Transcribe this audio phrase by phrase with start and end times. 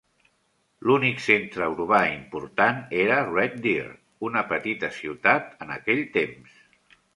[0.85, 3.85] L'únic centre urbà important era Red Deer,
[4.31, 6.61] una petita ciutat en aquell temps.